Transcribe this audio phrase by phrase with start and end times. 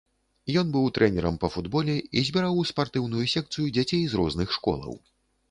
[0.59, 4.99] Ён быў трэнерам па футболе і збіраў у спартыўную секцыю дзяцей з розных школаў.